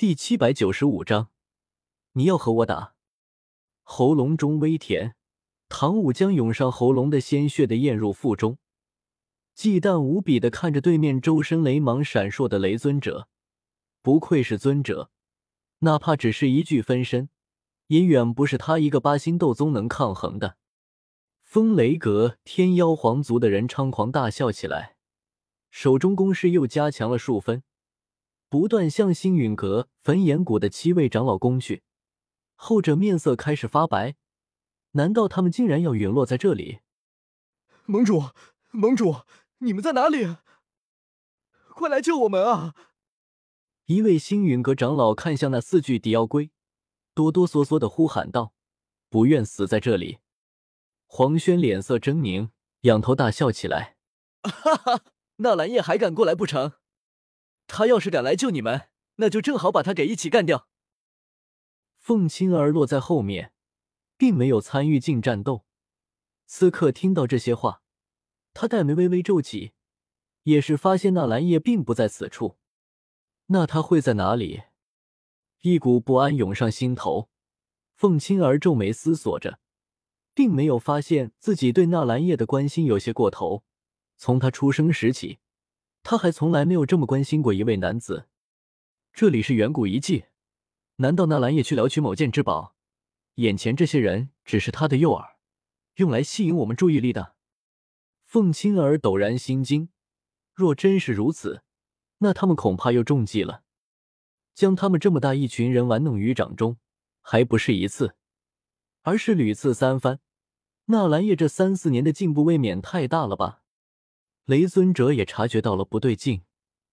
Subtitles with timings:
[0.00, 1.28] 第七百九十五章，
[2.12, 2.94] 你要和我打？
[3.82, 5.14] 喉咙中微甜，
[5.68, 8.56] 唐舞将涌上喉咙的鲜血的咽入腹中，
[9.54, 13.28] 忌惮无比的看着对面周身雷芒闪烁的雷尊者，
[14.00, 15.10] 不愧是尊者，
[15.80, 17.28] 哪怕只是一具分身，
[17.88, 20.56] 也远不是他一个八星斗宗能抗衡的。
[21.42, 24.96] 风雷阁天妖皇族的人猖狂大笑起来，
[25.70, 27.62] 手中攻势又加强了数分。
[28.50, 31.84] 不断向星陨阁焚炎谷的七位长老攻去，
[32.56, 34.16] 后者面色开始发白。
[34.92, 36.80] 难道他们竟然要陨落在这里？
[37.84, 38.24] 盟主，
[38.72, 39.18] 盟主，
[39.58, 40.36] 你们在哪里？
[41.68, 42.74] 快来救我们啊！
[43.86, 46.50] 一位星陨阁长老看向那四具迪奥龟，
[47.14, 48.52] 哆哆嗦嗦的呼喊道
[49.08, 50.18] ：“不愿死在这里。”
[51.06, 53.96] 黄轩脸色狰狞，仰头大笑起来
[54.42, 55.04] ：“哈哈，
[55.36, 56.72] 纳兰叶还敢过来不成？”
[57.72, 60.66] 他要是敢来救你们，那就正好把他给一起干掉。
[61.96, 63.52] 凤青儿落在后面，
[64.16, 65.64] 并没有参与进战斗。
[66.46, 67.82] 此刻听到这些话，
[68.52, 69.72] 他黛眉微微皱起，
[70.42, 72.58] 也是发现纳兰叶并不在此处。
[73.46, 74.62] 那他会在哪里？
[75.60, 77.30] 一股不安涌上心头。
[77.94, 79.60] 凤青儿皱眉思索着，
[80.34, 83.62] 并没有发现自己对纳兰叶的关心有些过头。
[84.16, 85.38] 从他出生时起。
[86.02, 88.26] 他还从来没有这么关心过一位男子。
[89.12, 90.24] 这里是远古遗迹，
[90.96, 92.74] 难道纳兰叶去撩取某件至宝？
[93.36, 95.34] 眼前这些人只是他的诱饵，
[95.96, 97.34] 用来吸引我们注意力的。
[98.24, 99.88] 凤青儿陡然心惊，
[100.54, 101.62] 若真是如此，
[102.18, 103.62] 那他们恐怕又中计了。
[104.54, 106.76] 将他们这么大一群人玩弄于掌中，
[107.20, 108.14] 还不是一次，
[109.02, 110.20] 而是屡次三番。
[110.86, 113.62] 纳兰叶这三四年的进步未免太大了吧？
[114.50, 116.42] 雷尊者也察觉到了不对劲，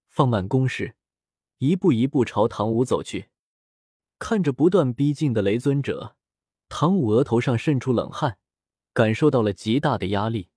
[0.09, 0.95] 放慢攻势，
[1.57, 3.29] 一步一步朝唐舞走去。
[4.19, 6.15] 看着不断逼近的雷尊者，
[6.69, 8.37] 唐舞额头上渗出冷汗，
[8.93, 10.49] 感受到了极大的压力。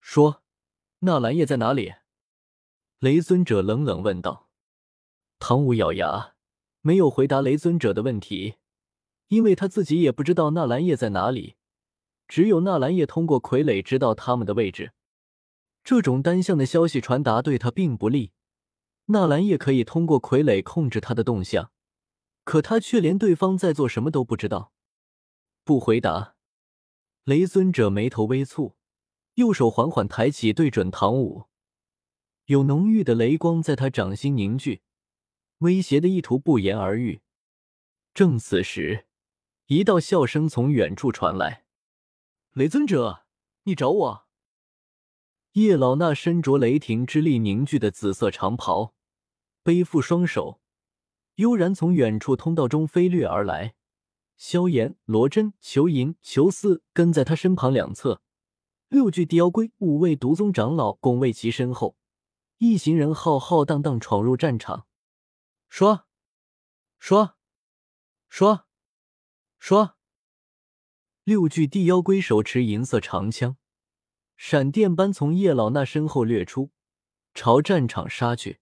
[0.00, 0.42] 说
[1.06, 1.94] ：“纳兰叶在哪里？”
[2.98, 4.48] 雷尊者冷冷问道。
[5.38, 6.34] 唐舞咬牙，
[6.80, 8.56] 没有回答雷尊者的问题，
[9.28, 11.54] 因为他自己也不知道纳兰叶在哪里，
[12.26, 14.90] 只有纳兰叶通过傀儡知道他们的位置。
[15.88, 18.32] 这种单向的消息传达对他并不利。
[19.06, 21.72] 纳兰叶可以通过傀儡控制他的动向，
[22.44, 24.74] 可他却连对方在做什么都不知道。
[25.64, 26.34] 不回答，
[27.24, 28.74] 雷尊者眉头微蹙，
[29.36, 31.46] 右手缓缓抬起，对准唐舞，
[32.44, 34.82] 有浓郁的雷光在他掌心凝聚，
[35.60, 37.22] 威胁的意图不言而喻。
[38.12, 39.06] 正此时，
[39.68, 41.64] 一道笑声从远处传来
[42.52, 43.24] ：“雷尊者，
[43.62, 44.24] 你找我？”
[45.58, 48.94] 叶老那身着雷霆之力凝聚的紫色长袍，
[49.64, 50.60] 背负双手，
[51.34, 53.74] 悠然从远处通道中飞掠而来。
[54.36, 58.22] 萧炎、罗真、裘银、裘思跟在他身旁两侧，
[58.88, 61.96] 六具地妖龟、五位毒宗长老拱卫其身后，
[62.58, 64.86] 一行人浩浩荡荡闯入战场。
[65.68, 66.06] 说，
[67.00, 67.34] 说，
[68.28, 68.66] 说，
[69.58, 69.96] 说，
[71.24, 73.56] 六具地妖龟手持银色长枪。
[74.38, 76.70] 闪电般从叶老那身后掠出，
[77.34, 78.60] 朝战场杀去。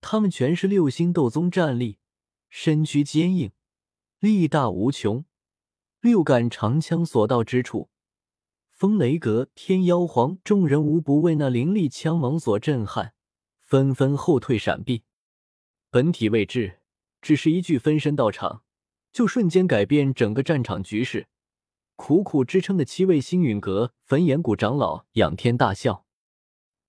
[0.00, 2.00] 他们全是六星斗宗战力，
[2.50, 3.52] 身躯坚硬，
[4.18, 5.24] 力大无穷。
[6.00, 7.88] 六杆长枪所到之处，
[8.72, 13.14] 风雷阁、天妖皇众人无不为那凌厉枪芒所震撼，
[13.60, 15.04] 纷纷后退闪避。
[15.88, 16.80] 本体未至，
[17.22, 18.64] 只是一具分身到场，
[19.12, 21.28] 就瞬间改变整个战场局势。
[21.96, 26.06] 苦苦支撑的七位星陨阁焚炎谷长老仰天大笑：“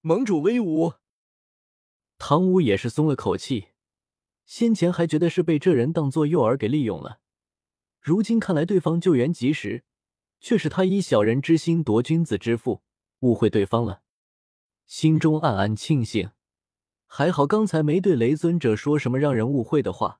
[0.01, 0.93] 盟主威武！”
[2.19, 3.69] 唐舞也是松了口气，
[4.45, 7.19] 先前还觉得是被这人当做诱饵给利用了，
[8.01, 9.85] 如今看来对方救援及时，
[10.39, 12.83] 却是他以小人之心夺君子之腹，
[13.21, 14.01] 误会对方了，
[14.85, 16.31] 心中暗暗庆幸，
[17.05, 20.19] 还好刚才没对雷尊者说什么让人误会的话，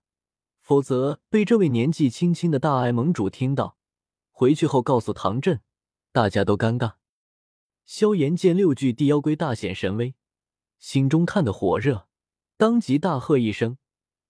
[0.62, 3.77] 否则被这位年纪轻轻的大爱盟主听到。
[4.40, 5.62] 回去后告诉唐振，
[6.12, 6.98] 大家都尴尬。
[7.86, 10.14] 萧炎见六具地妖龟大显神威，
[10.78, 12.08] 心中看得火热，
[12.56, 13.80] 当即大喝一声，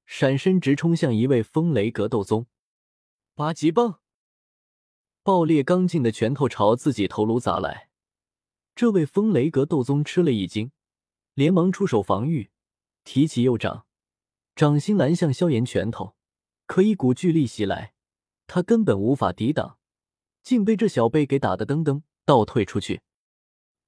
[0.05, 2.47] 闪身直冲向一位风雷格斗宗。
[3.35, 3.99] 八级棒！
[5.23, 7.89] 爆裂刚劲的拳头朝自己头颅砸来。
[8.75, 10.71] 这位风雷格斗宗吃了一惊，
[11.33, 12.49] 连忙出手防御，
[13.03, 13.85] 提起右掌，
[14.55, 16.15] 掌心拦向萧炎拳头，
[16.65, 17.93] 可一股巨力袭来，
[18.47, 19.77] 他根本无法抵挡。
[20.47, 23.01] 竟被这小辈给打得噔噔倒退出去。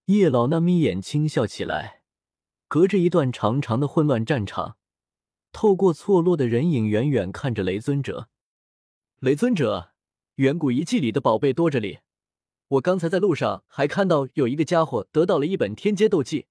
[0.08, 2.02] 叶老那眯眼轻笑起来。
[2.68, 4.76] 隔着一段长长的混乱战场，
[5.54, 8.28] 透过错落的人影，远远看着雷尊者。
[9.20, 9.94] 雷尊者，
[10.36, 12.00] 远古遗迹里的宝贝多着哩。
[12.68, 16.48] 我刚才在路上还看到有一个家伙得到了一本天阶斗技，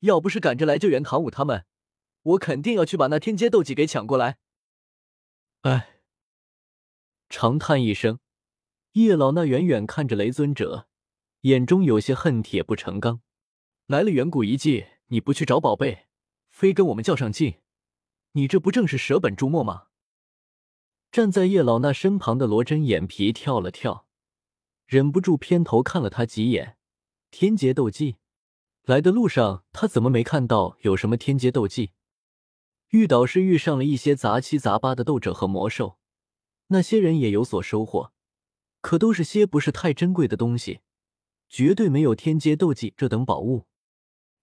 [0.00, 1.66] 要不是赶着来救援唐舞他们，
[2.22, 4.38] 我肯定要去把那天阶斗技给抢过来。
[5.60, 6.00] 哎，
[7.28, 8.18] 长叹一声，
[8.94, 10.86] 叶老那远远看着雷尊者，
[11.40, 13.20] 眼中有些恨铁不成钢。
[13.86, 16.06] 来了远古遗迹，你不去找宝贝，
[16.48, 17.56] 非跟我们较上劲，
[18.32, 19.86] 你这不正是舍本逐末吗？
[21.10, 24.06] 站在叶老那身旁的罗真眼皮跳了跳。
[24.86, 26.76] 忍不住偏头看了他几眼，
[27.32, 28.18] 天劫斗技。
[28.84, 31.90] 来的路上，他怎么没看到有什么天劫斗技？
[32.90, 35.98] 遇到是遇上了一些杂七杂八的斗者和魔兽，
[36.68, 38.12] 那些人也有所收获，
[38.84, 40.80] 可都是些不是太珍贵的东西，
[41.48, 43.64] 绝对没有天阶斗技这等宝物。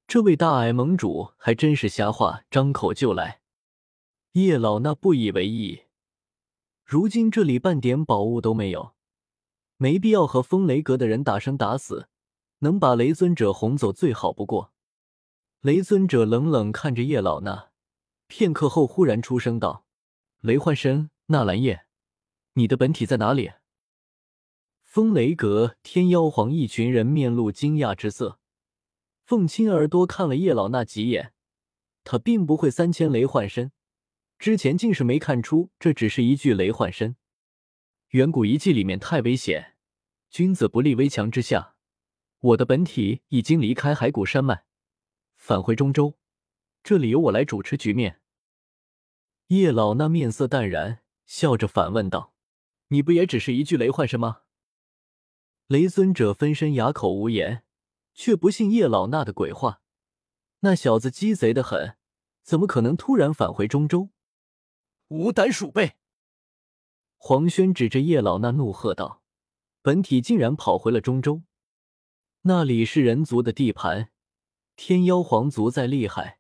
[0.08, 3.42] 这位大矮盟主还真是瞎话，张口就来。
[4.32, 5.84] 叶老那不以为意，
[6.84, 8.96] 如今这里半点宝物都没有。
[9.78, 12.08] 没必要和风雷阁的人打生打死，
[12.60, 14.74] 能把雷尊者哄走最好不过。
[15.62, 17.70] 雷尊者冷冷看着叶老那，
[18.26, 19.86] 片刻后忽然出声道
[20.42, 21.86] ：“雷幻身，纳兰叶，
[22.54, 23.52] 你的本体在哪里？”
[24.94, 28.42] 风雷阁天妖皇一群人面露惊讶之色。
[29.24, 31.32] 凤青耳朵看了叶老那几眼，
[32.04, 33.72] 他并不会三千雷幻身，
[34.38, 37.16] 之前竟是没看出这只是一具雷幻身。
[38.10, 39.76] 远古遗迹里面太危险，
[40.30, 41.76] 君子不立危墙之下。
[42.42, 44.66] 我的本体已经离开海谷山脉，
[45.38, 46.18] 返回中州，
[46.84, 48.20] 这里由我来主持局面。
[49.48, 52.34] 叶老那面色淡然，笑着反问道
[52.92, 54.40] ：“你不也只是一具雷幻身吗？”
[55.72, 57.64] 雷尊者分身哑口无言，
[58.14, 59.82] 却不信叶老那的鬼话。
[60.60, 61.96] 那小子鸡贼的很，
[62.44, 64.10] 怎么可能突然返回中州？
[65.08, 65.94] 无胆鼠辈！
[67.16, 69.24] 黄轩指着叶老那怒喝道
[69.82, 71.44] ：“本体竟然跑回了中州，
[72.42, 74.12] 那里是人族的地盘，
[74.76, 76.40] 天妖皇族再厉害，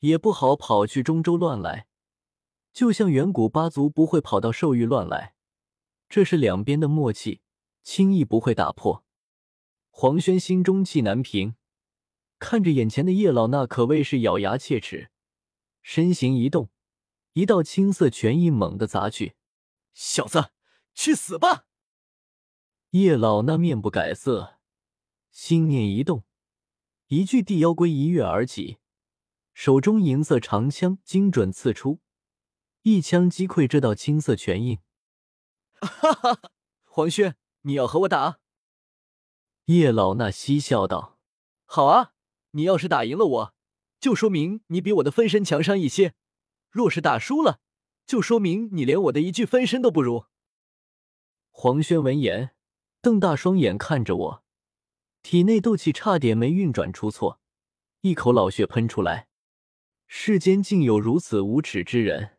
[0.00, 1.86] 也不好跑去中州乱来。
[2.72, 5.36] 就像远古八族不会跑到兽域乱来，
[6.08, 7.42] 这是两边的默契，
[7.84, 9.04] 轻易不会打破。”
[9.96, 11.54] 黄轩心中气难平，
[12.40, 15.12] 看着眼前的叶老那，可谓是咬牙切齿，
[15.82, 16.70] 身形一动，
[17.34, 19.36] 一道青色拳意猛地砸去。
[19.92, 20.50] 小子，
[20.92, 21.66] 去死吧！
[22.90, 24.58] 叶老那面不改色，
[25.30, 26.24] 心念一动，
[27.06, 28.78] 一具地妖龟一跃而起，
[29.52, 32.00] 手中银色长枪精准刺出，
[32.82, 34.80] 一枪击溃这道青色拳印。
[35.80, 36.40] 哈哈，
[36.84, 37.36] 黄轩，
[37.66, 38.40] 你要和我打？
[39.66, 41.18] 叶老那嬉笑道
[41.64, 42.12] ：“好啊，
[42.50, 43.54] 你要是打赢了我，
[43.98, 46.10] 就说明你比我的分身强上一些；
[46.70, 47.60] 若是打输了，”
[48.06, 50.26] 就说明你连我的一具分身都不如。
[51.50, 52.54] 黄轩闻言，
[53.00, 54.44] 瞪大双眼看着我，
[55.22, 57.40] 体内斗气差点没运转出错，
[58.02, 59.28] 一口老血喷出来。
[60.06, 62.33] 世间竟有如此无耻之人！